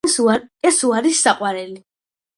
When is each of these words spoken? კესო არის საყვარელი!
კესო 0.67 0.89
არის 1.01 1.21
საყვარელი! 1.27 1.81